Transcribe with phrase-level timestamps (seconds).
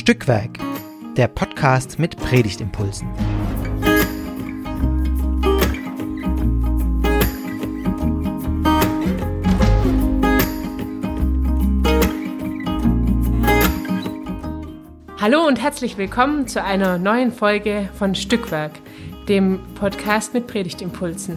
[0.00, 0.58] Stückwerk,
[1.18, 3.06] der Podcast mit Predigtimpulsen.
[15.20, 18.72] Hallo und herzlich willkommen zu einer neuen Folge von Stückwerk,
[19.28, 21.36] dem Podcast mit Predigtimpulsen.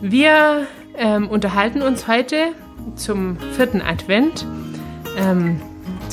[0.00, 2.48] Wir ähm, unterhalten uns heute
[2.96, 4.44] zum vierten Advent
[5.16, 5.60] ähm,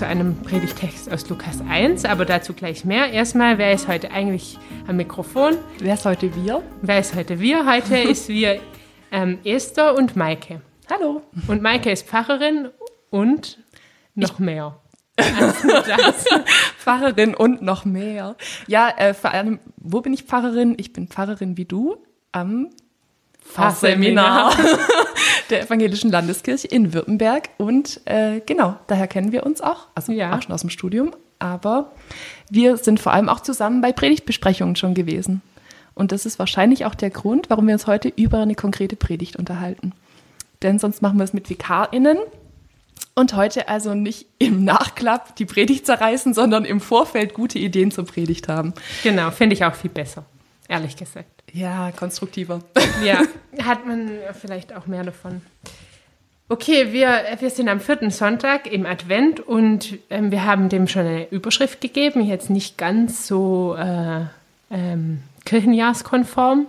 [0.03, 3.13] zu einem Predigtext aus Lukas 1, aber dazu gleich mehr.
[3.13, 5.55] Erstmal, wer ist heute eigentlich am Mikrofon?
[5.79, 6.61] Wer ist heute wir?
[6.81, 7.65] Wer ist heute wir?
[7.65, 8.59] Heute ist wir
[9.13, 10.61] ähm, Esther und Maike.
[10.91, 11.21] Hallo.
[11.47, 12.67] Und Maike ist Pfarrerin
[13.11, 13.59] und
[14.13, 14.77] noch ich mehr.
[16.79, 18.35] Pfarrerin und noch mehr.
[18.67, 20.75] Ja, äh, vor allem, wo bin ich Pfarrerin?
[20.77, 21.95] Ich bin Pfarrerin wie du
[22.33, 22.71] am
[23.39, 24.53] Fachseminar
[25.49, 27.49] der Evangelischen Landeskirche in Württemberg.
[27.57, 30.35] Und äh, genau, daher kennen wir uns auch, also ja.
[30.35, 31.11] auch schon aus dem Studium.
[31.39, 31.91] Aber
[32.49, 35.41] wir sind vor allem auch zusammen bei Predigtbesprechungen schon gewesen.
[35.95, 39.35] Und das ist wahrscheinlich auch der Grund, warum wir uns heute über eine konkrete Predigt
[39.35, 39.91] unterhalten.
[40.61, 42.17] Denn sonst machen wir es mit VikarInnen.
[43.15, 48.05] Und heute also nicht im Nachklapp die Predigt zerreißen, sondern im Vorfeld gute Ideen zur
[48.05, 48.73] Predigt haben.
[49.03, 50.25] Genau, finde ich auch viel besser,
[50.67, 51.42] ehrlich gesagt.
[51.53, 52.61] Ja, konstruktiver.
[53.03, 53.21] Ja,
[53.61, 55.41] hat man vielleicht auch mehr davon.
[56.47, 61.05] Okay, wir, wir sind am vierten Sonntag im Advent und ähm, wir haben dem schon
[61.05, 64.21] eine Überschrift gegeben, jetzt nicht ganz so äh,
[64.71, 66.67] ähm, kirchenjahrskonform.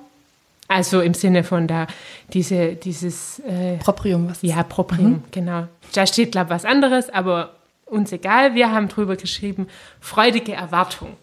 [0.66, 1.86] Also im Sinne von da
[2.32, 5.22] diese, dieses äh, Proprium, was Ja, Proprium, mhm.
[5.30, 5.68] genau.
[5.92, 7.54] Da steht, glaube ich, was anderes, aber
[7.84, 8.54] uns egal.
[8.54, 9.68] Wir haben drüber geschrieben,
[10.00, 11.16] freudige Erwartung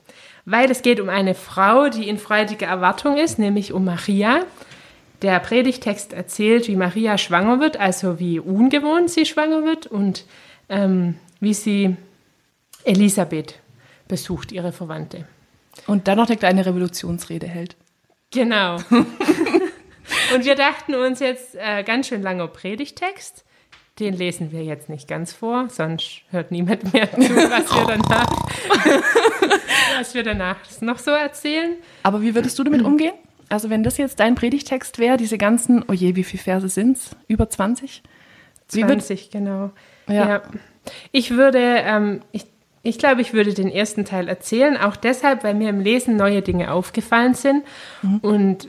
[0.46, 4.46] weil es geht um eine Frau, die in freudiger Erwartung ist, nämlich um Maria.
[5.22, 10.26] Der Predigtext erzählt, wie Maria schwanger wird, also wie ungewohnt sie schwanger wird und
[10.70, 11.96] ähm, wie sie
[12.86, 13.60] Elisabeth
[14.08, 15.28] besucht, ihre Verwandte.
[15.88, 17.76] Und dann noch eine kleine Revolutionsrede hält.
[18.32, 18.76] Genau.
[20.34, 23.46] und wir dachten uns jetzt äh, ganz schön langer Predigtext.
[24.00, 28.30] Den lesen wir jetzt nicht ganz vor, sonst hört niemand mehr zu, was wir danach,
[30.02, 31.76] was wir danach noch so erzählen.
[32.04, 33.14] Aber wie würdest du damit umgehen?
[33.50, 36.98] Also wenn das jetzt dein Predigtext wäre, diese ganzen, oh je, wie viele Verse sind
[36.98, 37.12] es?
[37.28, 38.02] Über 20?
[38.68, 39.72] 20, genau.
[40.08, 40.30] Ja.
[40.30, 40.42] ja.
[41.12, 42.46] Ich würde, ähm, ich,
[42.82, 46.42] ich glaube, ich würde den ersten Teil erzählen, auch deshalb, weil mir im Lesen neue
[46.42, 47.64] Dinge aufgefallen sind.
[48.02, 48.18] Mhm.
[48.20, 48.68] Und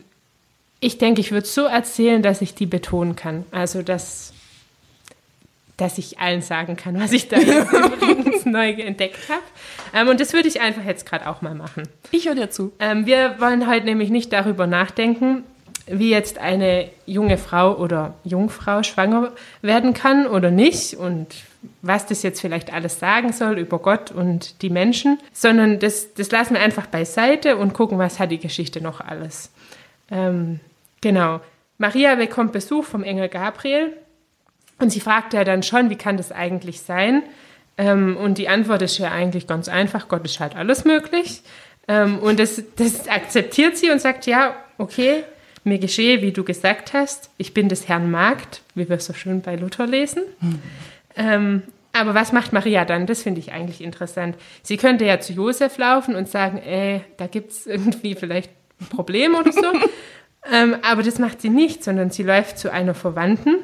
[0.81, 3.45] ich denke, ich würde so erzählen, dass ich die betonen kann.
[3.53, 4.33] Also, dass
[5.77, 9.43] dass ich allen sagen kann, was ich da jetzt übrigens neu entdeckt habe.
[9.95, 11.85] Ähm, und das würde ich einfach jetzt gerade auch mal machen.
[12.11, 12.73] Ich höre dir zu.
[12.79, 15.45] Ähm, wir wollen heute nämlich nicht darüber nachdenken,
[15.87, 21.27] wie jetzt eine junge Frau oder Jungfrau schwanger werden kann oder nicht und
[21.81, 26.31] was das jetzt vielleicht alles sagen soll über Gott und die Menschen, sondern das, das
[26.31, 29.51] lassen wir einfach beiseite und gucken, was hat die Geschichte noch alles.
[30.11, 30.61] Ähm,
[31.01, 31.41] genau.
[31.79, 33.97] Maria bekommt Besuch vom Engel Gabriel
[34.79, 37.23] und sie fragte ja dann schon, wie kann das eigentlich sein?
[37.83, 41.43] Ähm, und die Antwort ist ja eigentlich ganz einfach, Gott ist halt alles möglich.
[41.89, 45.25] Ähm, und das, das akzeptiert sie und sagt, ja, okay,
[45.65, 49.43] mir geschehe, wie du gesagt hast, ich bin des Herrn Magd, wie wir so schön
[49.43, 50.23] bei Luther lesen.
[50.39, 50.59] Hm.
[51.17, 51.63] Ähm,
[51.93, 53.07] aber was macht Maria dann?
[53.07, 54.37] Das finde ich eigentlich interessant.
[54.63, 58.51] Sie könnte ja zu Josef laufen und sagen, ey, da gibt es irgendwie vielleicht
[58.81, 59.73] ein Problem oder so.
[60.53, 63.57] ähm, aber das macht sie nicht, sondern sie läuft zu einer Verwandten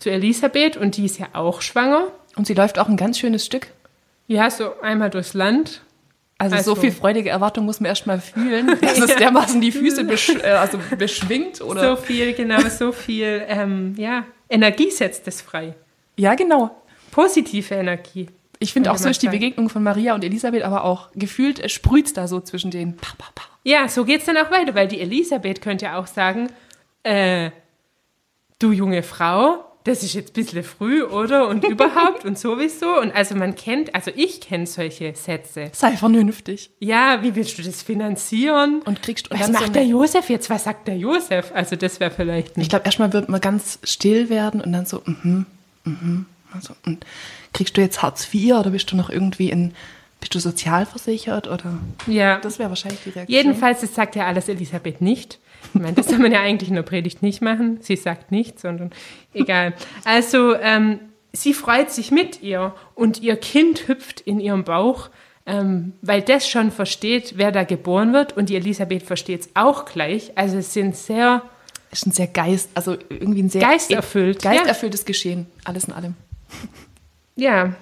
[0.00, 2.08] zu Elisabeth und die ist ja auch schwanger.
[2.36, 3.68] Und sie läuft auch ein ganz schönes Stück.
[4.26, 5.82] Ja, so einmal durchs Land.
[6.38, 9.70] Also, also so viel freudige Erwartung muss man erst mal fühlen, dass es dermaßen die
[9.70, 11.60] Füße besch äh, also beschwingt.
[11.60, 11.96] Oder?
[11.96, 15.74] So viel, genau, so viel ähm, ja, Energie setzt es frei.
[16.16, 16.82] Ja, genau.
[17.10, 18.28] Positive Energie.
[18.58, 22.06] Ich finde auch so ist die Begegnung von Maria und Elisabeth aber auch gefühlt sprüht
[22.06, 22.96] es da so zwischen den.
[22.96, 23.44] Pa, pa, pa.
[23.64, 26.48] Ja, so geht es dann auch weiter, weil die Elisabeth könnte ja auch sagen,
[27.02, 27.50] äh,
[28.58, 31.48] du junge Frau, das ist jetzt ein bisschen früh, oder?
[31.48, 33.00] Und überhaupt und sowieso.
[33.00, 35.70] Und also man kennt, also ich kenne solche Sätze.
[35.72, 36.70] Sei vernünftig.
[36.78, 38.82] Ja, wie willst du das finanzieren?
[38.82, 40.50] Und kriegst du Was macht so der Josef jetzt?
[40.50, 41.50] Was sagt der Josef?
[41.54, 42.66] Also das wäre vielleicht nicht.
[42.66, 45.46] Ich glaube, erstmal wird man ganz still werden und dann so, mhm,
[45.84, 46.26] mhm.
[46.54, 47.06] Also, und
[47.52, 49.74] kriegst du jetzt Hartz IV oder bist du noch irgendwie in,
[50.20, 51.78] bist du sozialversichert oder?
[52.06, 52.38] Ja.
[52.40, 53.36] Das wäre wahrscheinlich die Reaktion.
[53.36, 55.38] Jedenfalls, das sagt ja alles Elisabeth nicht.
[55.74, 57.78] Ich meine, das soll man ja eigentlich in der Predigt nicht machen.
[57.80, 58.90] Sie sagt nichts, sondern
[59.32, 59.74] egal.
[60.04, 61.00] Also, ähm,
[61.32, 65.08] sie freut sich mit ihr und ihr Kind hüpft in ihrem Bauch,
[65.46, 69.84] ähm, weil das schon versteht, wer da geboren wird und die Elisabeth versteht es auch
[69.84, 70.32] gleich.
[70.36, 71.42] Also, es sind sehr.
[71.90, 74.40] Es ist ein sehr Geist, also irgendwie ein sehr geisterfüllt.
[74.40, 75.06] Geisterfülltes ja.
[75.06, 76.14] Geschehen, alles in allem.
[77.34, 77.72] Ja.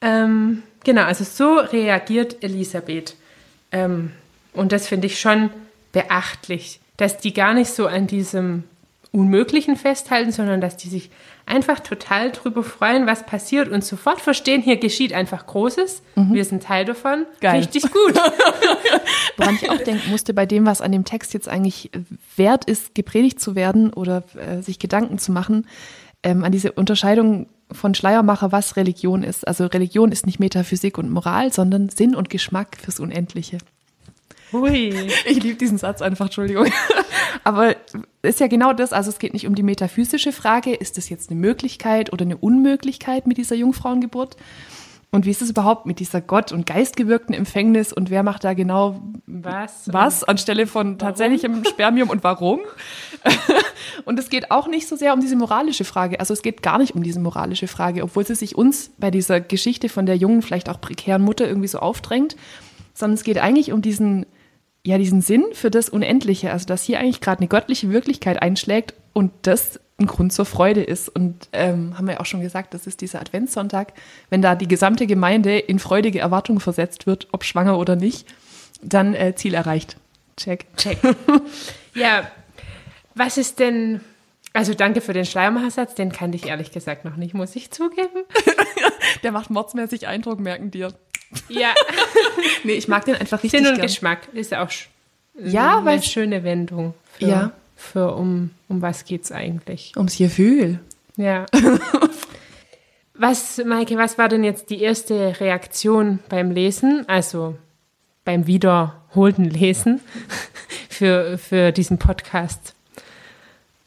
[0.00, 3.14] Ähm, genau, also so reagiert Elisabeth.
[3.70, 4.10] Ähm,
[4.52, 5.50] und das finde ich schon
[5.94, 8.64] beachtlich, dass die gar nicht so an diesem
[9.12, 11.08] Unmöglichen festhalten, sondern dass die sich
[11.46, 16.02] einfach total drüber freuen, was passiert und sofort verstehen, hier geschieht einfach Großes.
[16.16, 16.34] Mhm.
[16.34, 17.26] Wir sind Teil davon.
[17.40, 17.60] Geil.
[17.60, 18.14] Richtig gut.
[19.36, 21.90] Woran ich auch denken musste, bei dem, was an dem Text jetzt eigentlich
[22.36, 25.68] wert ist, gepredigt zu werden oder äh, sich Gedanken zu machen,
[26.24, 29.46] ähm, an diese Unterscheidung von Schleiermacher, was Religion ist.
[29.46, 33.58] Also Religion ist nicht Metaphysik und Moral, sondern Sinn und Geschmack fürs Unendliche.
[34.54, 34.94] Hui.
[35.26, 36.66] Ich liebe diesen Satz einfach, Entschuldigung.
[37.44, 37.76] Aber
[38.22, 41.30] ist ja genau das, also es geht nicht um die metaphysische Frage, ist das jetzt
[41.30, 44.36] eine Möglichkeit oder eine Unmöglichkeit mit dieser Jungfrauengeburt?
[45.14, 48.52] Und wie ist es überhaupt mit dieser Gott- und Geistgewirkten Empfängnis und wer macht da
[48.52, 52.58] genau was, was anstelle von tatsächlichem Spermium und warum?
[54.06, 56.18] und es geht auch nicht so sehr um diese moralische Frage.
[56.18, 59.40] Also es geht gar nicht um diese moralische Frage, obwohl sie sich uns bei dieser
[59.40, 62.34] Geschichte von der jungen, vielleicht auch prekären Mutter irgendwie so aufdrängt,
[62.92, 64.26] sondern es geht eigentlich um diesen
[64.84, 68.94] ja diesen Sinn für das Unendliche, also dass hier eigentlich gerade eine göttliche Wirklichkeit einschlägt
[69.12, 71.08] und das ein Grund zur Freude ist.
[71.08, 73.92] Und ähm, haben wir ja auch schon gesagt, das ist dieser Adventssonntag,
[74.28, 78.26] wenn da die gesamte Gemeinde in freudige Erwartung versetzt wird, ob schwanger oder nicht,
[78.82, 79.96] dann äh, Ziel erreicht.
[80.36, 80.66] Check.
[80.76, 80.98] Check.
[81.94, 82.28] ja,
[83.14, 84.00] was ist denn,
[84.52, 88.24] also danke für den Schleiermachersatz, den kannte ich ehrlich gesagt noch nicht, muss ich zugeben.
[89.22, 90.92] Der macht mordsmäßig Eindruck, merken dir.
[91.48, 91.74] Ja.
[92.64, 93.86] nee, ich mag den einfach richtig Sinn und gern.
[93.86, 94.70] Geschmack ist auch
[95.38, 96.94] ja, eine schöne Wendung.
[97.18, 97.52] Für, ja.
[97.76, 99.92] Für um, um was geht's eigentlich?
[99.96, 100.78] Ums Gefühl.
[101.16, 101.46] Ja.
[103.14, 107.56] was, Maike, was war denn jetzt die erste Reaktion beim Lesen, also
[108.24, 110.00] beim wiederholten Lesen
[110.88, 112.73] für, für diesen Podcast?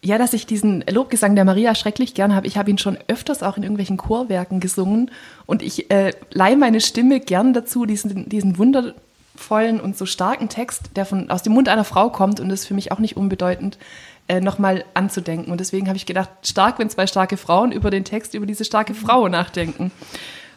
[0.08, 2.48] Ja, dass ich diesen Lobgesang der Maria schrecklich gern habe.
[2.48, 5.12] Ich habe ihn schon öfters auch in irgendwelchen Chorwerken gesungen
[5.46, 10.92] und ich äh, leihe meine Stimme gern dazu, diesen, diesen wundervollen und so starken Text,
[10.96, 13.78] der von, aus dem Mund einer Frau kommt und ist für mich auch nicht unbedeutend,
[14.30, 15.52] äh, nochmal anzudenken.
[15.52, 18.64] Und deswegen habe ich gedacht, stark, wenn zwei starke Frauen über den Text, über diese
[18.64, 19.92] starke Frau nachdenken.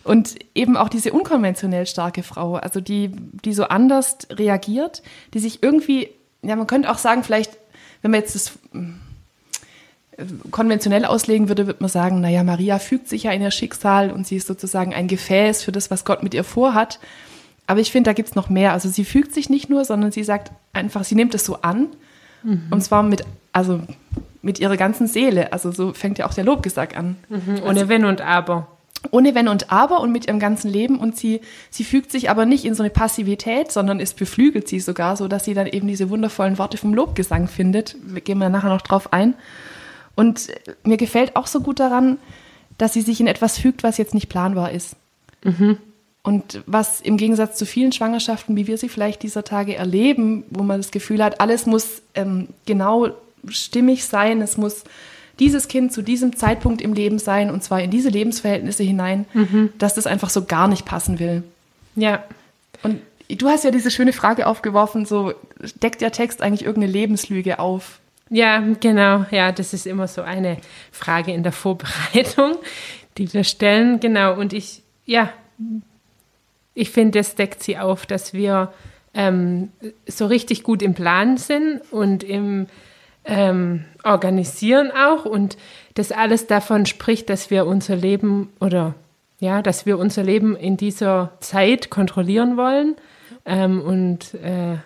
[0.05, 3.09] Und eben auch diese unkonventionell starke Frau, also die,
[3.45, 5.03] die so anders reagiert,
[5.35, 6.09] die sich irgendwie,
[6.41, 7.59] ja, man könnte auch sagen, vielleicht,
[8.01, 8.53] wenn man jetzt das
[10.51, 14.27] konventionell auslegen würde, würde man sagen, naja, Maria fügt sich ja in ihr Schicksal und
[14.27, 16.99] sie ist sozusagen ein Gefäß für das, was Gott mit ihr vorhat.
[17.67, 18.73] Aber ich finde, da gibt es noch mehr.
[18.73, 21.87] Also sie fügt sich nicht nur, sondern sie sagt einfach, sie nimmt es so an.
[22.43, 22.65] Mhm.
[22.71, 23.81] Und zwar mit, also
[24.43, 25.53] mit ihrer ganzen Seele.
[25.53, 27.17] Also so fängt ja auch der Lobgesang an.
[27.29, 28.67] Mhm, ohne also, Wenn und Aber.
[29.13, 30.99] Ohne Wenn und Aber und mit ihrem ganzen Leben.
[30.99, 34.81] Und sie, sie fügt sich aber nicht in so eine Passivität, sondern es beflügelt sie
[34.81, 37.97] sogar, so dass sie dann eben diese wundervollen Worte vom Lobgesang findet.
[38.03, 39.35] Wir gehen wir nachher noch drauf ein.
[40.21, 40.49] Und
[40.85, 42.19] mir gefällt auch so gut daran,
[42.77, 44.95] dass sie sich in etwas fügt, was jetzt nicht planbar ist.
[45.45, 45.79] Mhm.
[46.23, 50.63] Und was im Gegensatz zu vielen Schwangerschaften, wie wir sie vielleicht dieser Tage erleben, wo
[50.63, 53.09] man das Gefühl hat, alles muss ähm, genau
[53.49, 54.85] stimmig sein, es muss
[55.39, 59.73] dieses Kind zu diesem Zeitpunkt im Leben sein und zwar in diese Lebensverhältnisse hinein, mhm.
[59.79, 61.45] dass das einfach so gar nicht passen will.
[61.97, 62.23] Ja.
[62.83, 63.01] Und
[63.31, 65.33] du hast ja diese schöne Frage aufgeworfen, so
[65.83, 68.01] deckt der Text eigentlich irgendeine Lebenslüge auf?
[68.31, 69.27] Ja, genau.
[69.33, 70.57] Ja, das ist immer so eine
[70.93, 72.57] Frage in der Vorbereitung,
[73.19, 73.99] die wir stellen.
[73.99, 74.39] Genau.
[74.39, 75.33] Und ich, ja,
[76.75, 78.73] ich finde, das deckt sie auf, dass wir
[79.15, 79.71] ähm,
[80.07, 82.69] so richtig gut im Plan sind und im
[83.25, 85.59] ähm, Organisieren auch und
[85.95, 88.95] das alles davon spricht, dass wir unser Leben oder
[89.41, 92.95] ja, dass wir unser Leben in dieser Zeit kontrollieren wollen
[93.45, 94.77] ähm, und äh,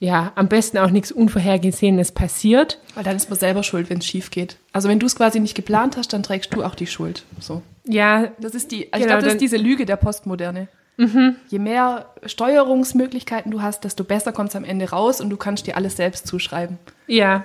[0.00, 2.78] ja, am besten auch nichts Unvorhergesehenes passiert.
[2.94, 4.56] Weil dann ist man selber schuld, wenn es schief geht.
[4.72, 7.24] Also wenn du es quasi nicht geplant hast, dann trägst du auch die Schuld.
[7.38, 7.60] So.
[7.84, 8.28] Ja.
[8.40, 10.68] Das ist die, also genau, ich glaube, das ist diese Lüge der Postmoderne.
[10.96, 11.36] Mhm.
[11.48, 15.66] Je mehr Steuerungsmöglichkeiten du hast, desto besser kommt es am Ende raus und du kannst
[15.66, 16.78] dir alles selbst zuschreiben.
[17.06, 17.44] Ja.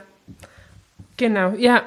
[1.18, 1.84] Genau, ja.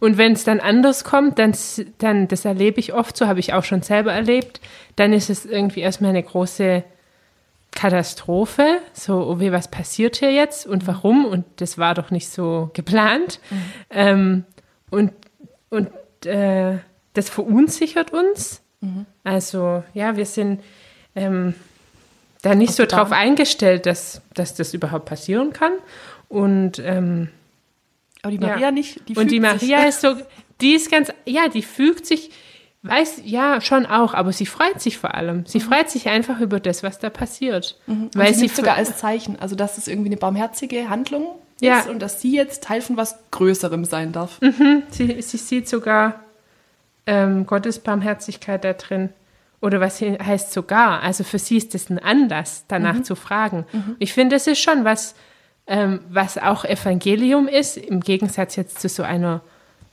[0.00, 1.54] Und wenn es dann anders kommt, dann,
[1.98, 4.60] dann, das erlebe ich oft, so habe ich auch schon selber erlebt,
[4.96, 6.84] dann ist es irgendwie erstmal eine große
[7.76, 11.24] Katastrophe, so, oh weh, was passiert hier jetzt und warum?
[11.24, 13.38] Und das war doch nicht so geplant.
[13.50, 13.62] Mhm.
[13.90, 14.44] Ähm,
[14.90, 15.12] und
[15.68, 15.90] und
[16.26, 16.78] äh,
[17.12, 18.62] das verunsichert uns.
[18.80, 19.06] Mhm.
[19.24, 20.62] Also, ja, wir sind
[21.14, 21.54] ähm,
[22.42, 25.72] da nicht so drauf eingestellt, dass, dass das überhaupt passieren kann.
[26.28, 27.28] Und ähm,
[28.22, 28.70] aber die Maria ja.
[28.70, 29.08] nicht.
[29.08, 29.88] Die und die Maria sich.
[29.88, 30.16] ist so,
[30.60, 32.30] die ist ganz, ja, die fügt sich
[32.88, 35.44] Weiß, ja, schon auch, aber sie freut sich vor allem.
[35.46, 35.62] Sie mhm.
[35.62, 37.78] freut sich einfach über das, was da passiert.
[37.86, 38.10] Mhm.
[38.14, 41.26] Weil sie, sie sogar als Zeichen, also dass es irgendwie eine barmherzige Handlung
[41.60, 41.78] ja.
[41.80, 44.40] ist und dass sie jetzt Teil von was Größerem sein darf.
[44.40, 44.82] Mhm.
[44.90, 46.20] Sie, sie sieht sogar
[47.06, 49.10] ähm, Gottes Barmherzigkeit da drin.
[49.60, 51.02] oder was heißt sogar?
[51.02, 53.64] Also für sie ist es ein Anlass, danach zu fragen.
[53.98, 55.14] Ich finde, das ist schon was,
[55.66, 59.40] ähm, was auch Evangelium ist, im Gegensatz jetzt zu so einer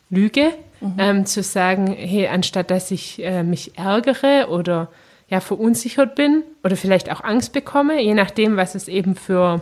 [0.10, 0.54] Lüge,
[0.98, 4.90] ähm, zu sagen, hey, anstatt dass ich äh, mich ärgere oder
[5.30, 9.62] ja verunsichert bin oder vielleicht auch Angst bekomme, je nachdem, was es eben für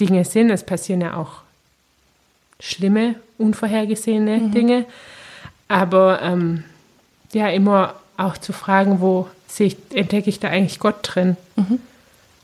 [0.00, 0.50] Dinge sind.
[0.50, 1.42] Es passieren ja auch
[2.60, 4.84] schlimme, unvorhergesehene Dinge.
[5.68, 6.64] Aber ähm,
[7.32, 11.36] ja, immer auch zu fragen, wo sehe ich, entdecke ich da eigentlich Gott drin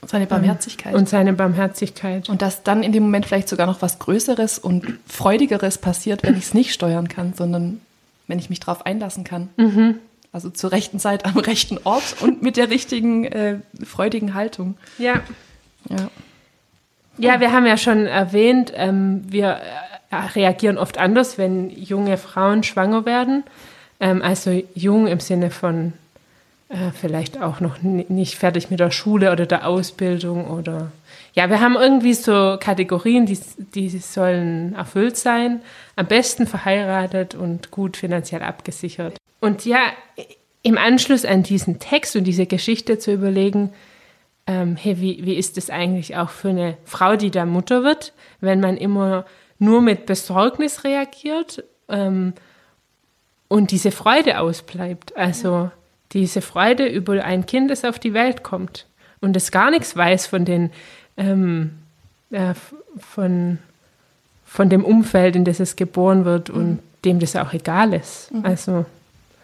[0.07, 0.95] Seine Barmherzigkeit.
[0.95, 2.29] und seine Barmherzigkeit.
[2.29, 6.37] Und dass dann in dem Moment vielleicht sogar noch was Größeres und Freudigeres passiert, wenn
[6.37, 7.81] ich es nicht steuern kann, sondern
[8.29, 9.49] wenn ich mich darauf einlassen kann.
[10.33, 14.77] Also zur rechten Zeit am rechten Ort und mit der richtigen äh, freudigen Haltung.
[14.99, 15.15] Ja.
[15.89, 16.11] Ja.
[17.21, 19.59] Ja, wir haben ja schon erwähnt, ähm, wir
[20.11, 23.43] äh, reagieren oft anders, wenn junge Frauen schwanger werden.
[23.99, 25.95] Ähm, also jung im Sinne von
[26.69, 30.93] äh, vielleicht auch noch ni- nicht fertig mit der Schule oder der Ausbildung oder
[31.35, 33.39] ja, wir haben irgendwie so Kategorien, die,
[33.75, 35.61] die sollen erfüllt sein,
[35.95, 39.17] am besten verheiratet und gut finanziell abgesichert.
[39.41, 39.79] Und ja,
[40.63, 43.73] im Anschluss an diesen Text und diese Geschichte zu überlegen,
[44.49, 48.13] ähm, hey, wie, wie ist es eigentlich auch für eine Frau, die da Mutter wird,
[48.41, 49.25] wenn man immer
[49.61, 52.33] nur mit Besorgnis reagiert ähm,
[53.47, 55.17] und diese Freude ausbleibt.
[55.17, 55.71] Also
[56.13, 58.87] diese Freude über ein Kind, das auf die Welt kommt
[59.21, 60.71] und das gar nichts weiß von den
[61.17, 61.73] ähm,
[62.31, 62.55] äh,
[62.99, 63.59] von,
[64.47, 68.31] von dem Umfeld, in das es geboren wird und dem das auch egal ist.
[68.43, 68.87] Also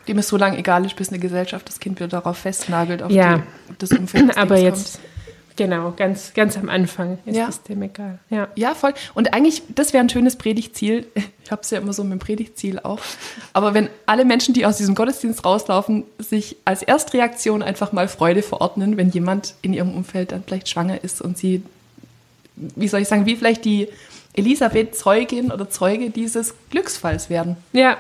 [0.09, 3.11] Dem es so lange egal ist, bis eine Gesellschaft das Kind wieder darauf festnagelt, auf
[3.13, 3.39] Ja.
[3.39, 4.37] die, das Umfeld.
[4.37, 4.99] aber jetzt,
[5.57, 7.49] genau, ganz, ganz am Anfang ist Ja.
[7.49, 8.19] es dem egal.
[8.31, 8.49] Ja.
[8.57, 8.95] Ja, voll.
[9.15, 11.07] Und eigentlich, das wäre ein schönes Predigtziel.
[11.45, 13.01] Ich habe es ja immer so mit dem Predigtziel auch.
[13.53, 18.41] Aber wenn alle Menschen, die aus diesem Gottesdienst rauslaufen, sich als Erstreaktion einfach mal Freude
[18.41, 21.63] verordnen, wenn jemand in ihrem Umfeld dann vielleicht schwanger ist und sie,
[22.57, 23.89] wie soll ich sagen, wie vielleicht die
[24.33, 27.99] Elisabeth Zeugin oder Zeuge dieses Glücksfalls werden ja,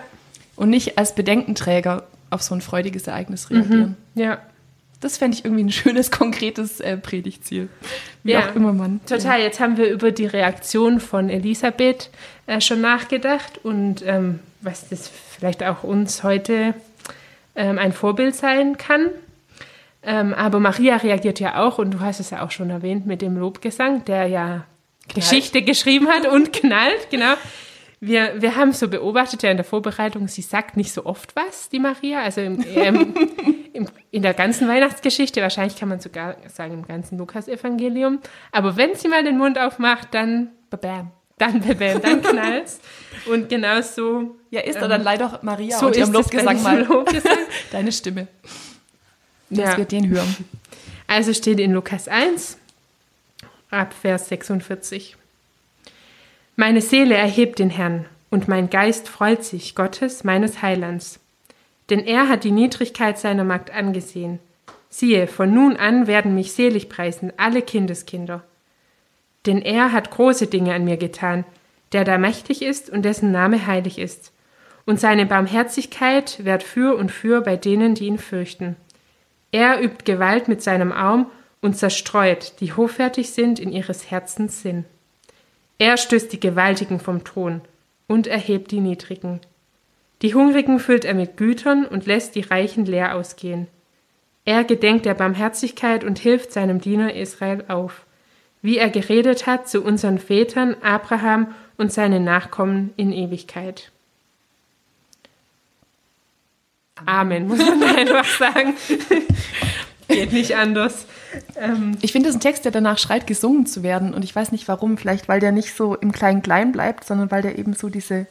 [0.56, 3.96] und nicht als Bedenkenträger auf so ein freudiges Ereignis reagieren.
[4.14, 4.38] ja.
[5.04, 7.68] Das fände ich irgendwie ein schönes, konkretes äh, Predigtziel.
[8.22, 9.04] Wie Ja, auch immer man.
[9.04, 12.08] Total, jetzt haben wir über die Reaktion von Elisabeth
[12.46, 16.72] äh, schon nachgedacht und ähm, was das vielleicht auch uns heute
[17.54, 19.10] ähm, ein Vorbild sein kann.
[20.02, 23.20] Ähm, aber Maria reagiert ja auch, und du hast es ja auch schon erwähnt, mit
[23.20, 24.64] dem Lobgesang, der ja
[25.14, 27.34] Geschichte geschrieben hat und knallt, genau.
[28.06, 31.68] Wir, wir haben so beobachtet ja in der Vorbereitung, sie sagt nicht so oft was,
[31.70, 32.22] die Maria.
[32.22, 33.14] Also im, ähm,
[33.72, 38.18] im, in der ganzen Weihnachtsgeschichte, wahrscheinlich kann man sogar sagen im ganzen Lukas-Evangelium.
[38.52, 42.80] Aber wenn sie mal den Mund aufmacht, dann bam, dann bam, dann knallt's.
[43.26, 46.82] Und genau so, Ja, ist er dann leider Maria so und ihrem es Lobgesang mal
[46.82, 47.38] Lobgesang.
[47.72, 48.28] deine Stimme.
[49.50, 49.76] Dass Ja.
[49.78, 50.36] wir den hören.
[51.06, 52.58] Also steht in Lukas 1,
[53.70, 55.16] ab Vers 46.
[56.56, 61.18] Meine Seele erhebt den Herrn, und mein Geist freut sich Gottes, meines Heilands.
[61.90, 64.38] Denn er hat die Niedrigkeit seiner Magd angesehen.
[64.88, 68.44] Siehe, von nun an werden mich selig preisen alle Kindeskinder.
[69.46, 71.44] Denn er hat große Dinge an mir getan,
[71.92, 74.32] der da mächtig ist und dessen Name heilig ist.
[74.86, 78.76] Und seine Barmherzigkeit währt für und für bei denen, die ihn fürchten.
[79.50, 81.30] Er übt Gewalt mit seinem Arm
[81.60, 84.84] und zerstreut, die hoffärtig sind in ihres Herzens Sinn.
[85.78, 87.60] Er stößt die Gewaltigen vom Thron
[88.06, 89.40] und erhebt die Niedrigen.
[90.22, 93.66] Die Hungrigen füllt er mit Gütern und lässt die Reichen leer ausgehen.
[94.44, 98.04] Er gedenkt der Barmherzigkeit und hilft seinem Diener Israel auf,
[98.62, 103.90] wie er geredet hat zu unseren Vätern Abraham und seinen Nachkommen in Ewigkeit.
[107.06, 108.74] Amen, muss man einfach sagen.
[110.08, 111.06] Geht nicht anders.
[111.56, 114.12] Ähm, Ich finde, das ist ein Text, der danach schreit, gesungen zu werden.
[114.14, 114.98] Und ich weiß nicht warum.
[114.98, 118.26] Vielleicht, weil der nicht so im Klein-Klein bleibt, sondern weil der eben so diese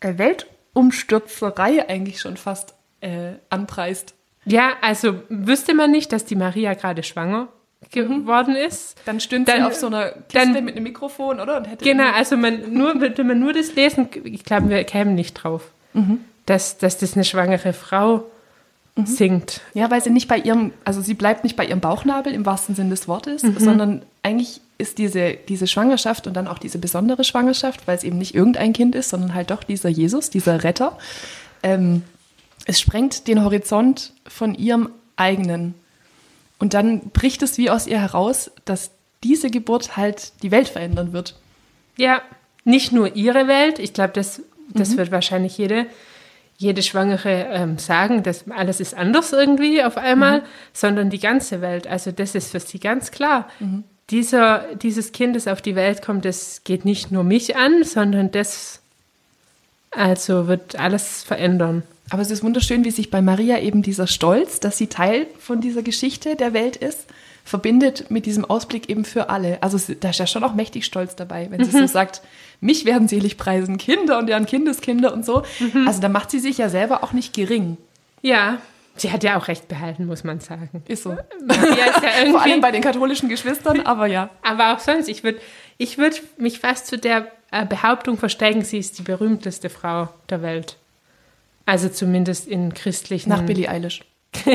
[0.00, 4.14] äh, Weltumstürzerei eigentlich schon fast äh, anpreist.
[4.44, 7.48] ja, also wüsste man nicht, dass die Maria gerade schwanger
[7.92, 8.96] geworden ist.
[9.04, 11.62] Dann stünde Dann- sie auf so einer Kiste dann- mit einem Mikrofon, oder?
[11.80, 15.70] Genau, also man nur, würde man nur das lesen, ich glaube, wir kämen nicht drauf,
[16.46, 18.24] dass, dass das eine schwangere Frau
[19.04, 19.60] singt.
[19.74, 22.74] Ja, weil sie nicht bei ihrem, also sie bleibt nicht bei ihrem Bauchnabel im wahrsten
[22.74, 27.86] Sinn des Wortes, sondern eigentlich ist diese, diese Schwangerschaft und dann auch diese besondere Schwangerschaft,
[27.86, 30.98] weil es eben nicht irgendein Kind ist, sondern halt doch dieser Jesus, dieser Retter,
[31.62, 32.02] ähm,
[32.66, 35.74] es sprengt den Horizont von ihrem eigenen.
[36.58, 38.90] Und dann bricht es wie aus ihr heraus, dass
[39.22, 41.36] diese Geburt halt die Welt verändern wird.
[41.96, 42.22] Ja,
[42.64, 45.86] nicht nur ihre Welt, ich glaube, das, das wird wahrscheinlich jede,
[46.58, 50.44] jede Schwangere ähm, sagen, dass alles ist anders irgendwie auf einmal, mhm.
[50.72, 51.86] sondern die ganze Welt.
[51.86, 53.48] Also das ist für sie ganz klar.
[53.60, 53.84] Mhm.
[54.10, 58.30] Dieser, dieses Kind, das auf die Welt kommt, das geht nicht nur mich an, sondern
[58.30, 58.80] das
[59.90, 61.82] also wird alles verändern.
[62.10, 65.60] Aber es ist wunderschön, wie sich bei Maria eben dieser Stolz, dass sie Teil von
[65.60, 67.06] dieser Geschichte der Welt ist,
[67.46, 69.62] verbindet mit diesem Ausblick eben für alle.
[69.62, 71.82] Also da ist ja schon auch mächtig Stolz dabei, wenn sie mhm.
[71.82, 72.20] so sagt,
[72.60, 75.44] mich werden selig preisen, Kinder und deren Kindeskinder und so.
[75.60, 75.86] Mhm.
[75.86, 77.76] Also da macht sie sich ja selber auch nicht gering.
[78.20, 78.58] Ja,
[78.98, 80.82] Sie hat ja auch recht behalten, muss man sagen.
[80.88, 81.10] Ist so.
[81.10, 84.30] Ja Vor allem bei den katholischen Geschwistern, aber ja.
[84.42, 85.38] Aber auch sonst, ich würde
[85.76, 90.40] ich würd mich fast zu der äh, Behauptung versteigen, sie ist die berühmteste Frau der
[90.40, 90.78] Welt.
[91.66, 93.28] Also zumindest in christlichen.
[93.28, 94.00] Nach Billie Eilish.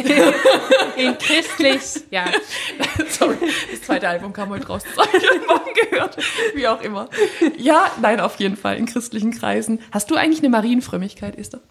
[0.96, 2.26] in christlich, ja.
[3.10, 3.38] Sorry,
[3.72, 6.18] das zweite Album kam heute raus, das habe ich morgen gehört.
[6.54, 7.10] Wie auch immer.
[7.58, 9.80] Ja, nein, auf jeden Fall, in christlichen Kreisen.
[9.92, 11.62] Hast du eigentlich eine Marienfrömmigkeit, Esther?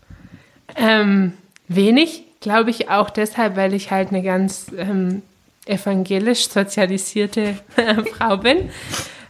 [0.77, 1.35] Ähm,
[1.69, 5.23] wenig, glaube ich auch deshalb, weil ich halt eine ganz ähm,
[5.67, 8.71] evangelisch sozialisierte äh, Frau bin.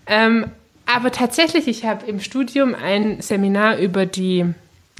[0.06, 0.50] Ähm,
[0.86, 4.46] aber tatsächlich, ich habe im Studium ein Seminar über die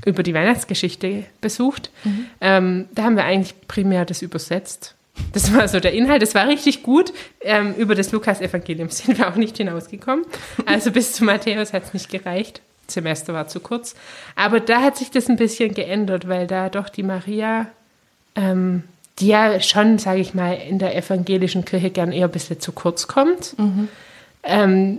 [0.05, 1.91] über die Weihnachtsgeschichte besucht.
[2.05, 2.27] Mhm.
[2.41, 4.95] Ähm, da haben wir eigentlich primär das übersetzt.
[5.33, 6.23] Das war so der Inhalt.
[6.23, 7.13] Das war richtig gut.
[7.41, 10.25] Ähm, über das Lukas-Evangelium sind wir auch nicht hinausgekommen.
[10.67, 12.61] Also bis zu Matthäus hat es nicht gereicht.
[12.87, 13.95] Das Semester war zu kurz.
[14.35, 17.67] Aber da hat sich das ein bisschen geändert, weil da doch die Maria,
[18.35, 18.85] ähm,
[19.19, 22.73] die ja schon, sage ich mal, in der evangelischen Kirche gern eher ein bisschen zu
[22.73, 23.89] kurz kommt, mhm.
[24.43, 24.99] ähm,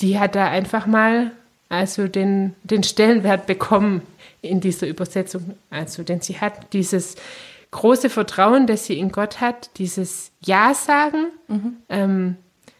[0.00, 1.30] die hat da einfach mal
[1.68, 4.02] also den, den Stellenwert bekommen
[4.42, 5.54] in dieser Übersetzung.
[5.70, 7.16] Also, denn sie hat dieses
[7.70, 11.76] große Vertrauen, das sie in Gott hat, dieses Ja sagen, mhm.
[11.88, 12.36] ähm,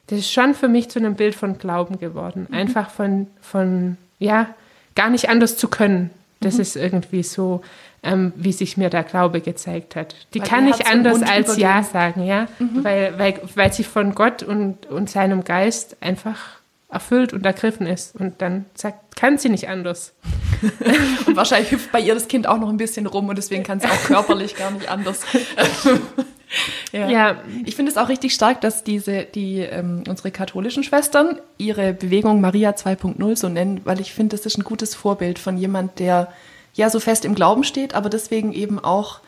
[0.07, 2.47] das ist schon für mich zu einem Bild von Glauben geworden.
[2.49, 2.55] Mhm.
[2.55, 4.55] Einfach von, von, ja,
[4.95, 6.11] gar nicht anders zu können.
[6.41, 6.61] Das mhm.
[6.61, 7.63] ist irgendwie so,
[8.03, 10.15] ähm, wie sich mir der Glaube gezeigt hat.
[10.33, 12.85] Die weil kann nicht anders als Ja sagen, ja, mhm.
[12.85, 18.15] weil, weil, weil sie von Gott und, und seinem Geist einfach erfüllt und ergriffen ist.
[18.15, 20.15] Und dann sagt, kann sie nicht anders.
[21.27, 23.81] und wahrscheinlich hüpft bei ihr das Kind auch noch ein bisschen rum und deswegen kann
[23.81, 25.23] sie auch körperlich gar nicht anders.
[26.93, 27.09] ja.
[27.09, 27.37] ja.
[27.65, 32.41] Ich finde es auch richtig stark, dass diese, die, ähm, unsere katholischen Schwestern ihre Bewegung
[32.41, 36.33] Maria 2.0 so nennen, weil ich finde, das ist ein gutes Vorbild von jemand, der
[36.75, 39.21] ja so fest im Glauben steht, aber deswegen eben auch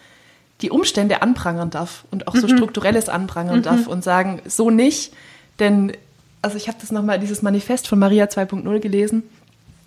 [0.60, 2.56] die Umstände anprangern darf und auch so mhm.
[2.56, 3.62] strukturelles anprangern mhm.
[3.62, 5.12] darf und sagen, so nicht,
[5.58, 5.92] denn
[6.42, 9.22] also ich habe das nochmal, dieses Manifest von Maria 2.0 gelesen,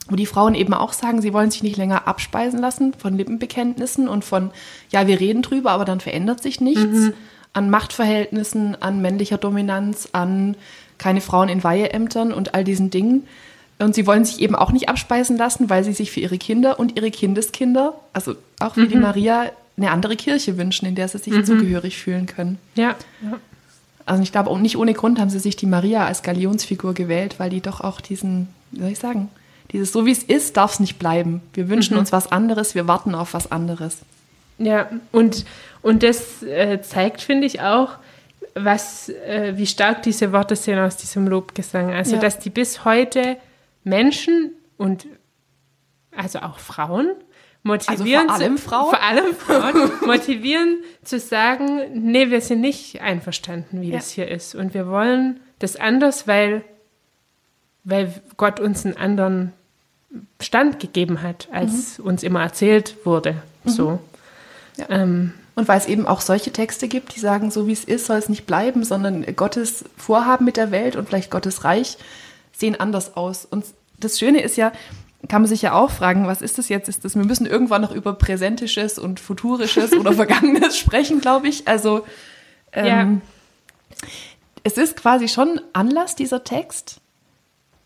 [0.09, 4.07] wo die Frauen eben auch sagen, sie wollen sich nicht länger abspeisen lassen von Lippenbekenntnissen
[4.07, 4.51] und von,
[4.89, 6.81] ja, wir reden drüber, aber dann verändert sich nichts.
[6.81, 7.13] Mhm.
[7.53, 10.55] An Machtverhältnissen, an männlicher Dominanz, an
[10.97, 13.27] keine Frauen in Weiheämtern und all diesen Dingen.
[13.79, 16.79] Und sie wollen sich eben auch nicht abspeisen lassen, weil sie sich für ihre Kinder
[16.79, 18.89] und ihre Kindeskinder, also auch für mhm.
[18.89, 21.45] die Maria, eine andere Kirche wünschen, in der sie sich mhm.
[21.45, 22.59] zugehörig fühlen können.
[22.75, 22.95] Ja.
[23.23, 23.39] ja.
[24.05, 27.49] Also ich glaube, nicht ohne Grund haben sie sich die Maria als Galionsfigur gewählt, weil
[27.49, 29.29] die doch auch diesen, wie soll ich sagen,
[29.71, 31.41] dieses so wie es ist, darf es nicht bleiben.
[31.53, 32.01] Wir wünschen mhm.
[32.01, 33.99] uns was anderes, wir warten auf was anderes.
[34.57, 35.45] Ja, und,
[35.81, 37.97] und das äh, zeigt, finde ich, auch,
[38.53, 41.91] was, äh, wie stark diese Worte sind aus diesem Lobgesang.
[41.91, 42.21] Also, ja.
[42.21, 43.37] dass die bis heute
[43.83, 45.07] Menschen und
[46.15, 47.11] also auch Frauen
[47.63, 53.01] motivieren, also vor allem Frauen, vor allem Frauen motivieren zu sagen, nee, wir sind nicht
[53.01, 53.97] einverstanden, wie ja.
[53.97, 54.55] das hier ist.
[54.55, 56.63] Und wir wollen das anders, weil,
[57.83, 59.53] weil Gott uns einen anderen
[60.41, 62.05] Stand gegeben hat, als mhm.
[62.05, 63.41] uns immer erzählt wurde.
[63.63, 63.69] Mhm.
[63.69, 63.99] So.
[64.77, 64.89] Ja.
[64.89, 68.05] Ähm, und weil es eben auch solche Texte gibt, die sagen, so wie es ist,
[68.05, 71.97] soll es nicht bleiben, sondern Gottes Vorhaben mit der Welt und vielleicht Gottes Reich
[72.53, 73.45] sehen anders aus.
[73.45, 73.65] Und
[73.99, 74.71] das Schöne ist ja,
[75.27, 76.89] kann man sich ja auch fragen, was ist das jetzt?
[76.89, 81.67] Ist das, wir müssen irgendwann noch über Präsentisches und Futurisches oder Vergangenes sprechen, glaube ich.
[81.67, 82.05] Also
[82.73, 83.21] ähm,
[84.01, 84.07] ja.
[84.63, 86.99] es ist quasi schon Anlass, dieser Text,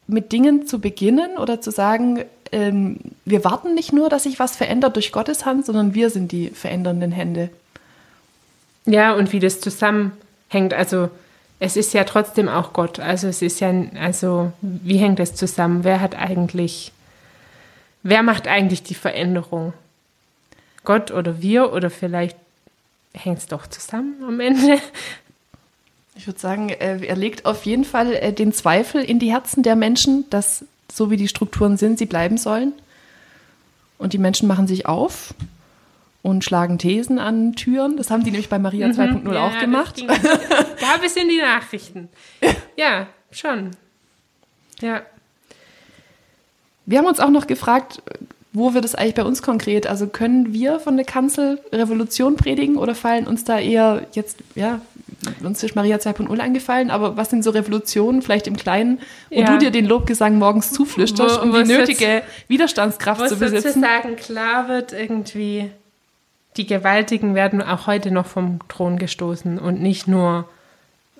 [0.08, 4.56] mit Dingen zu beginnen oder zu sagen, ähm, wir warten nicht nur, dass sich was
[4.56, 7.50] verändert durch Gottes Hand, sondern wir sind die verändernden Hände.
[8.86, 10.74] Ja, und wie das zusammenhängt.
[10.74, 11.10] Also
[11.60, 13.00] es ist ja trotzdem auch Gott.
[13.00, 15.84] Also es ist ja, also wie hängt das zusammen?
[15.84, 16.91] Wer hat eigentlich
[18.07, 19.73] Wer macht eigentlich die Veränderung?
[20.83, 22.37] Gott oder wir oder vielleicht
[23.15, 24.79] hängt es doch zusammen am Ende?
[26.17, 29.63] Ich würde sagen, äh, er legt auf jeden Fall äh, den Zweifel in die Herzen
[29.63, 32.73] der Menschen, dass so wie die Strukturen sind, sie bleiben sollen.
[33.97, 35.33] Und die Menschen machen sich auf
[36.21, 37.97] und schlagen Thesen an Türen.
[37.97, 39.33] Das haben die nämlich bei Maria 2.0 mhm.
[39.33, 40.05] ja, auch gemacht.
[40.07, 42.07] Da bis in die Nachrichten.
[42.77, 43.71] Ja, schon.
[44.79, 45.01] Ja.
[46.86, 48.02] Wir haben uns auch noch gefragt,
[48.54, 49.86] wo wird es eigentlich bei uns konkret?
[49.88, 54.80] Also können wir von der Kanzel Revolution predigen oder fallen uns da eher jetzt, ja,
[55.43, 59.52] uns ist Maria 2.0 eingefallen, aber was sind so Revolutionen, vielleicht im Kleinen, wo Ja.
[59.54, 63.67] du dir den Lobgesang morgens zuflüsterst, um die nötige Widerstandskraft Wo zu besitzen?
[63.82, 65.69] sozusagen klar wird, irgendwie,
[66.58, 70.48] die Gewaltigen werden auch heute noch vom Thron gestoßen und nicht nur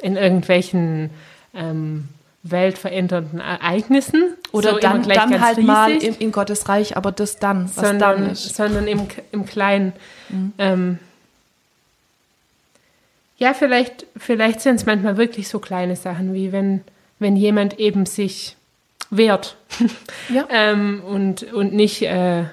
[0.02, 1.10] in irgendwelchen
[1.54, 2.08] ähm,
[2.48, 4.36] weltverändernden Ereignissen.
[4.52, 8.00] Oder so dann, dann halt mal riesig, in, Gottes Reich, aber das dann, was sondern,
[8.00, 8.52] dann ist.
[8.52, 8.54] Mhm.
[8.54, 9.94] sondern im, im Kleinen.
[10.58, 11.00] Ähm,
[13.38, 16.82] ja, vielleicht, vielleicht sind es manchmal wirklich so kleine Sachen, wie wenn,
[17.20, 18.56] wenn jemand eben sich
[19.10, 19.58] wehrt
[20.30, 20.48] Ja.
[20.50, 22.44] ähm, und, und nicht, äh,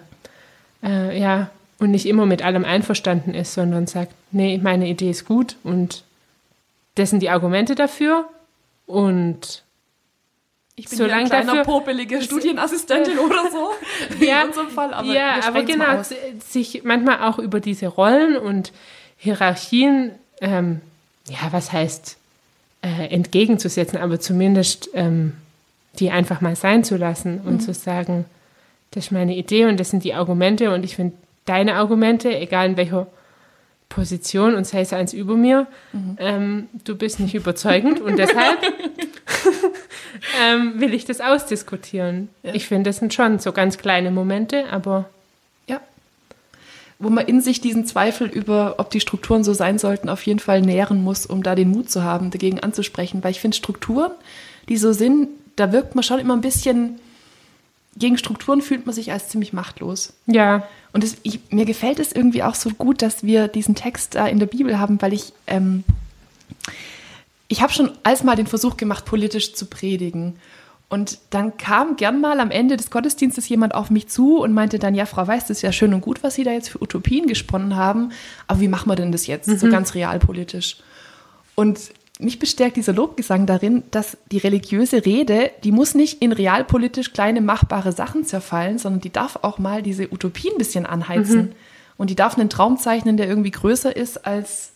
[0.82, 5.24] äh, ja, und nicht immer mit allem einverstanden ist, sondern sagt, nee, meine Idee ist
[5.26, 6.04] gut und
[6.94, 8.28] das sind die Argumente dafür
[8.86, 9.62] und
[10.84, 13.70] Ich bin Solange hier ein kleiner, dafür- popelige Studienassistentin oder so,
[14.24, 14.92] Ja, in unserem Fall.
[14.92, 16.02] Aber ja, aber genau,
[16.48, 18.72] sich manchmal auch über diese Rollen und
[19.16, 20.80] Hierarchien, ähm,
[21.28, 22.16] ja, was heißt
[22.82, 25.34] äh, entgegenzusetzen, aber zumindest ähm,
[26.00, 28.24] die einfach mal sein zu lassen und zu sagen,
[28.90, 31.14] das ist meine Idee und das sind die Argumente und ich finde
[31.44, 33.06] deine Argumente, egal in welcher
[33.88, 35.66] Position und sei es eins über mir,
[36.18, 38.58] ähm, du bist nicht überzeugend und deshalb
[40.40, 42.28] ähm, will ich das ausdiskutieren.
[42.42, 42.54] Ja.
[42.54, 45.08] Ich finde, das sind schon so ganz kleine Momente, aber
[45.66, 45.80] Ja.
[46.98, 50.38] Wo man in sich diesen Zweifel über, ob die Strukturen so sein sollten, auf jeden
[50.40, 53.22] Fall nähren muss, um da den Mut zu haben, dagegen anzusprechen.
[53.24, 54.12] Weil ich finde, Strukturen,
[54.68, 56.98] die so sind, da wirkt man schon immer ein bisschen,
[57.96, 60.14] gegen Strukturen fühlt man sich als ziemlich machtlos.
[60.26, 64.14] ja, Und es, ich, mir gefällt es irgendwie auch so gut, dass wir diesen Text
[64.14, 65.84] da in der Bibel haben, weil ich, ähm,
[67.52, 70.36] ich habe schon als mal den Versuch gemacht, politisch zu predigen.
[70.88, 74.78] Und dann kam gern mal am Ende des Gottesdienstes jemand auf mich zu und meinte
[74.78, 76.82] dann, ja, Frau Weiß, das ist ja schön und gut, was Sie da jetzt für
[76.82, 78.12] Utopien gesponnen haben,
[78.46, 80.78] aber wie machen wir denn das jetzt, so ganz realpolitisch?
[81.54, 81.78] Und
[82.18, 87.42] mich bestärkt dieser Lobgesang darin, dass die religiöse Rede, die muss nicht in realpolitisch kleine
[87.42, 91.52] machbare Sachen zerfallen, sondern die darf auch mal diese Utopie ein bisschen anheizen.
[91.98, 94.72] Und die darf einen Traum zeichnen, der irgendwie größer ist als.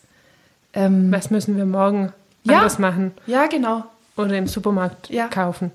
[0.75, 2.13] Ähm, was müssen wir morgen
[2.47, 2.59] Ja.
[2.59, 3.85] anders machen ja, genau.
[4.17, 5.29] oder im Supermarkt Ja.
[5.29, 5.71] kaufen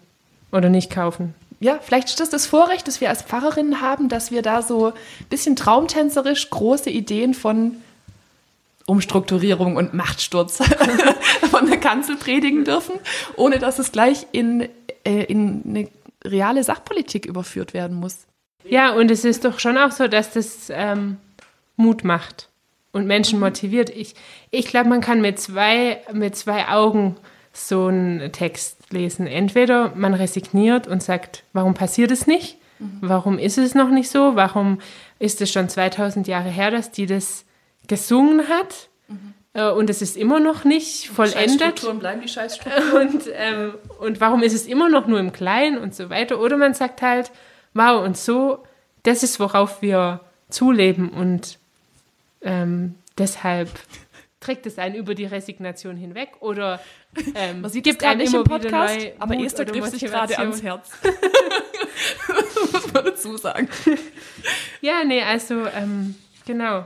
[0.52, 1.34] oder nicht kaufen.
[1.60, 4.88] Ja, vielleicht ist das das Vorrecht, das wir als Pfarrerinnen haben, dass wir da so
[4.88, 4.94] ein
[5.30, 7.76] bisschen traumtänzerisch große Ideen von
[8.88, 10.58] Umstrukturierung und Machtsturz
[11.52, 12.96] von der Kanzel predigen dürfen,
[13.36, 14.68] ohne dass es gleich in,
[15.06, 15.88] äh, in eine
[16.26, 18.26] reale Sachpolitik überführt werden muss.
[18.68, 21.18] Ja, und es ist doch schon auch so, dass das ähm,
[21.76, 22.50] Mut macht
[22.94, 23.90] und Menschen motiviert.
[23.90, 24.16] Ich,
[24.50, 27.16] ich glaube, man kann mit zwei, mit zwei Augen
[27.54, 29.28] so einen Text lesen.
[29.28, 32.58] Entweder man resigniert und sagt, warum passiert es nicht?
[33.02, 34.36] Warum ist es noch nicht so?
[34.36, 34.80] Warum
[35.20, 37.46] ist es schon 2000 Jahre her, dass die das
[37.88, 38.90] gesungen hat?
[39.54, 41.80] Äh, Und es ist immer noch nicht vollendet.
[42.00, 43.08] bleiben die Scheißstrukturen.
[43.10, 46.40] Und, ähm, und warum ist es immer noch nur im Kleinen und so weiter?
[46.40, 47.32] Oder man sagt halt,
[47.76, 48.64] wow, und so,
[49.04, 51.60] das ist, worauf wir zuleben und
[52.42, 53.70] ähm, deshalb
[54.40, 56.82] trägt es einen über die Resignation hinweg oder
[57.36, 60.38] ähm, Man sieht gibt einen nicht im Podcast, neu aber Mut Esther trifft sich gerade
[60.38, 60.90] ans Herz.
[62.74, 63.70] muss man dazu sagen.
[64.82, 66.86] Ja, nee, also ähm, genau.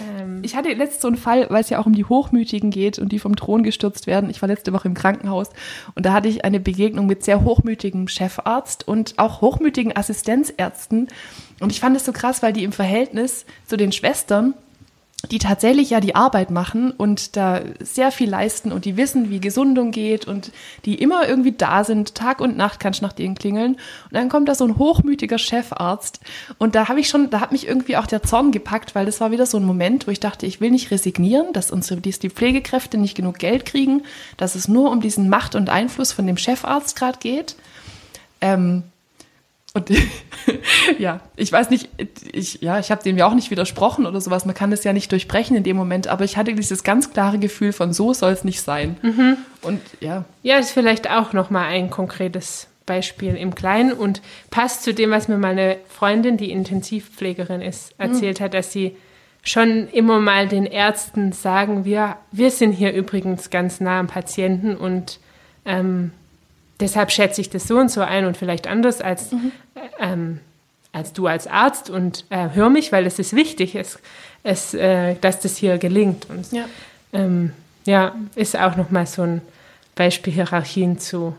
[0.00, 2.98] Ähm, Ich hatte letzt so einen Fall, weil es ja auch um die Hochmütigen geht
[2.98, 4.30] und die vom Thron gestürzt werden.
[4.30, 5.50] Ich war letzte Woche im Krankenhaus
[5.94, 11.08] und da hatte ich eine Begegnung mit sehr hochmütigem Chefarzt und auch hochmütigen Assistenzärzten.
[11.60, 14.54] Und ich fand es so krass, weil die im Verhältnis zu den Schwestern,
[15.30, 19.40] die tatsächlich ja die Arbeit machen und da sehr viel leisten und die wissen, wie
[19.40, 20.52] Gesundung geht und
[20.84, 23.72] die immer irgendwie da sind, Tag und Nacht kannst du nach denen klingeln.
[23.74, 26.20] Und dann kommt da so ein hochmütiger Chefarzt
[26.58, 29.20] und da habe ich schon, da hat mich irgendwie auch der Zorn gepackt, weil das
[29.20, 32.12] war wieder so ein Moment, wo ich dachte, ich will nicht resignieren, dass unsere, die
[32.12, 34.02] Pflegekräfte nicht genug Geld kriegen,
[34.36, 37.56] dass es nur um diesen Macht und Einfluss von dem Chefarzt gerade geht.
[38.40, 38.84] Ähm,
[39.76, 39.90] und
[40.98, 41.90] ja, ich weiß nicht,
[42.32, 44.46] ich, ja, ich habe dem ja auch nicht widersprochen oder sowas.
[44.46, 47.38] Man kann das ja nicht durchbrechen in dem Moment, aber ich hatte dieses ganz klare
[47.38, 48.96] Gefühl von so soll es nicht sein.
[49.60, 54.94] Und ja, Ja, ist vielleicht auch nochmal ein konkretes Beispiel im Kleinen und passt zu
[54.94, 58.96] dem, was mir meine Freundin, die Intensivpflegerin ist, erzählt hat, dass sie
[59.42, 64.74] schon immer mal den Ärzten sagen, wir, wir sind hier übrigens ganz nah am Patienten
[64.74, 65.20] und
[65.66, 66.12] ähm,
[66.80, 69.36] deshalb schätze ich das so und so ein und vielleicht anders als, äh,
[69.98, 70.40] ähm,
[70.92, 73.98] als du als Arzt und äh, hör mich, weil es ist wichtig, es,
[74.42, 76.28] es, äh, dass das hier gelingt.
[76.30, 76.64] Und ja.
[77.12, 77.52] ähm,
[77.84, 79.42] ja, ist auch nochmal so ein
[79.94, 81.36] Beispiel, Hierarchien zu,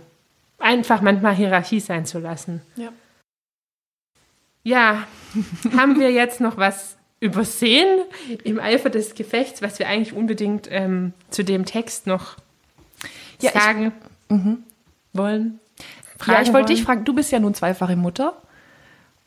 [0.60, 2.62] einfach manchmal Hierarchie sein zu lassen.
[2.76, 2.90] ja.
[4.64, 5.04] ja,
[5.78, 7.88] haben wir jetzt noch was übersehen
[8.44, 12.36] im Eifer des Gefechts, was wir eigentlich unbedingt ähm, zu dem Text noch
[13.42, 13.92] Ja, ich- sagen
[15.18, 15.60] wollen?
[16.26, 18.34] ja, ich wollte dich fragen, du bist ja nun zweifache Mutter.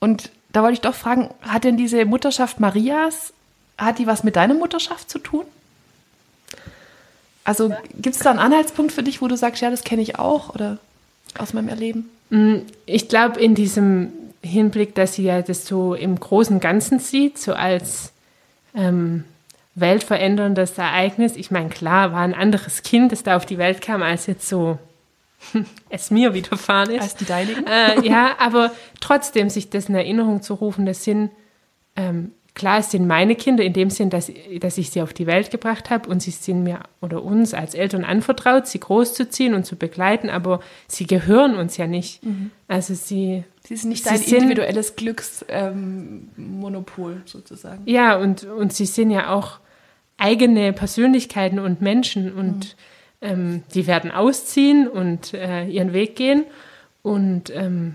[0.00, 3.32] Und da wollte ich doch fragen, hat denn diese Mutterschaft Marias,
[3.78, 5.44] hat die was mit deiner Mutterschaft zu tun?
[7.44, 10.18] Also gibt es da einen Anhaltspunkt für dich, wo du sagst, ja, das kenne ich
[10.18, 10.78] auch oder
[11.38, 12.08] aus meinem Erleben?
[12.86, 17.38] Ich glaube, in diesem Hinblick, dass sie ja das so im großen und Ganzen sieht,
[17.38, 18.12] so als
[18.74, 19.24] ähm,
[19.74, 21.36] weltveränderndes Ereignis.
[21.36, 24.48] Ich meine, klar, war ein anderes Kind, das da auf die Welt kam, als jetzt
[24.48, 24.78] so
[25.88, 27.02] es mir widerfahren ist.
[27.02, 27.66] Als die deinigen?
[27.66, 31.30] Äh, ja, aber trotzdem sich das in Erinnerung zu rufen, das sind,
[31.96, 35.26] ähm, klar, es sind meine Kinder in dem Sinn, dass, dass ich sie auf die
[35.26, 39.64] Welt gebracht habe und sie sind mir oder uns als Eltern anvertraut, sie großzuziehen und
[39.64, 42.20] zu begleiten, aber sie gehören uns ja nicht.
[42.68, 47.82] Also sie, Sie sind nicht Sie dein individuelles Glücksmonopol sozusagen.
[47.86, 49.58] ja, und, und sie sind ja auch
[50.16, 52.76] eigene Persönlichkeiten und Menschen und
[53.20, 56.44] ähm, die werden ausziehen und äh, ihren Weg gehen.
[57.02, 57.94] Und ähm,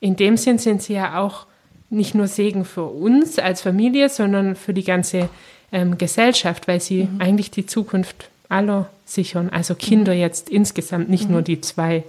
[0.00, 1.46] in dem Sinn sind sie ja auch
[1.90, 5.28] nicht nur Segen für uns als Familie, sondern für die ganze
[5.72, 9.50] ähm, Gesellschaft, weil sie eigentlich die Zukunft aller sichern.
[9.50, 12.04] Also Kinder jetzt insgesamt, nicht nur die zwei.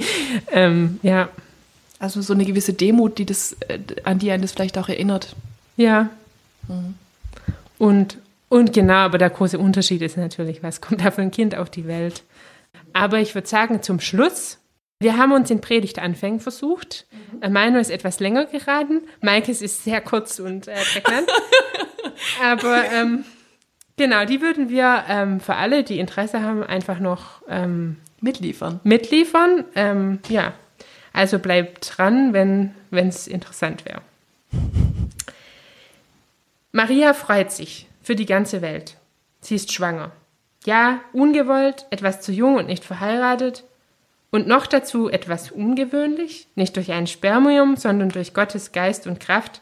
[0.52, 1.28] ähm, ja,
[1.98, 5.34] Also so eine gewisse Demut, die das, äh, an die einen das vielleicht auch erinnert.
[5.76, 6.10] Ja.
[7.78, 8.18] Und,
[8.50, 11.70] und genau, aber der große Unterschied ist natürlich, was kommt da für ein Kind auf
[11.70, 12.24] die Welt.
[12.92, 14.58] Aber ich würde sagen, zum Schluss,
[14.98, 17.06] wir haben uns in Predigtanfängen versucht.
[17.40, 19.02] Äh, Meiner ist etwas länger geraten.
[19.20, 21.30] Maikes ist sehr kurz und äh, prägnant.
[22.42, 23.24] aber ähm,
[23.96, 28.80] genau, die würden wir ähm, für alle, die Interesse haben, einfach noch ähm, Mitliefern.
[28.82, 29.64] mitliefern.
[29.76, 30.54] Ähm, ja,
[31.12, 34.02] also bleibt dran, wenn es interessant wäre.
[36.72, 38.96] Maria freut sich für die ganze Welt.
[39.40, 40.12] Sie ist schwanger.
[40.64, 43.64] Ja, ungewollt, etwas zu jung und nicht verheiratet.
[44.30, 49.60] Und noch dazu etwas ungewöhnlich, nicht durch ein Spermium, sondern durch Gottes Geist und Kraft.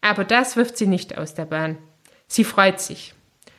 [0.00, 1.78] Aber das wirft sie nicht aus der Bahn.
[2.26, 3.14] Sie freut sich.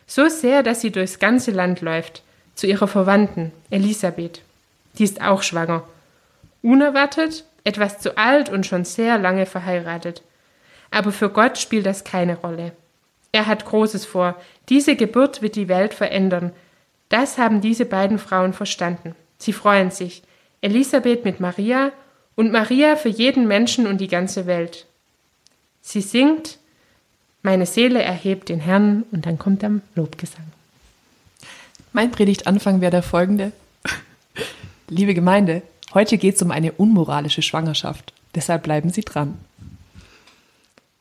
[0.06, 2.24] So sehr, dass sie durchs ganze Land läuft,
[2.56, 4.42] zu ihrer Verwandten, Elisabeth.
[4.98, 5.84] Die ist auch schwanger.
[6.62, 10.24] Unerwartet, etwas zu alt und schon sehr lange verheiratet.
[10.92, 12.74] Aber für Gott spielt das keine Rolle.
[13.32, 14.36] Er hat Großes vor.
[14.70, 16.52] Diese Geburt wird die Welt verändern.
[17.10, 19.16] Das haben diese beiden Frauen verstanden.
[19.38, 20.24] Sie freuen sich.
[20.62, 21.92] Elisabeth mit Maria
[22.36, 24.86] und Maria für jeden Menschen und die ganze Welt.
[25.82, 26.58] Sie singt,
[27.42, 30.46] meine Seele erhebt den Herrn und dann kommt am Lobgesang.
[31.94, 33.52] Mein Predigtanfang wäre der folgende.
[34.88, 35.64] Liebe Gemeinde,
[35.94, 38.14] heute geht es um eine unmoralische Schwangerschaft.
[38.36, 39.38] Deshalb bleiben Sie dran.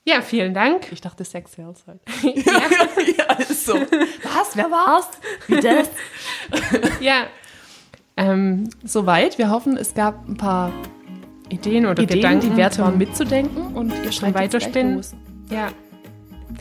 [0.09, 0.91] Ja, vielen Dank.
[0.91, 2.01] Ich dachte Sex Sales halt.
[2.47, 3.75] ja, ist so.
[3.75, 4.55] Was?
[4.57, 5.09] Wer war's?
[5.49, 5.91] Wie das?
[7.01, 7.27] Ja,
[8.17, 9.37] ähm, Soweit.
[9.37, 10.73] Wir hoffen, es gab ein paar
[11.51, 14.97] Ideen oder Ideen, Gedanken die wert waren mitzudenken und ihr schreibt Weiterspinnen.
[14.97, 15.13] los.
[15.51, 15.69] Ja,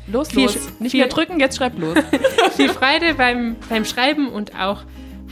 [0.08, 0.58] Los, Viel- los.
[0.80, 1.98] Nicht viel- mehr drücken, jetzt schreibt los.
[2.58, 4.84] viel Freude beim, beim Schreiben und auch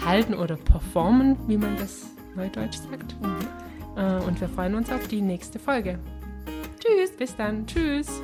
[0.05, 2.03] halten oder performen, wie man das
[2.35, 3.13] neudeutsch sagt.
[3.97, 5.99] Äh, und wir freuen uns auf die nächste Folge.
[6.85, 7.11] Tschüss.
[7.11, 7.65] Bis dann.
[7.65, 8.21] Tschüss.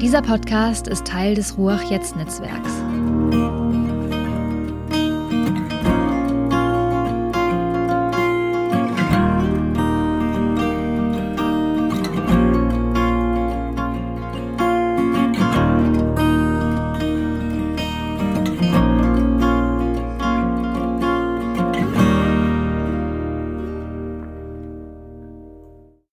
[0.00, 2.72] Dieser Podcast ist Teil des Ruach Jetzt Netzwerks.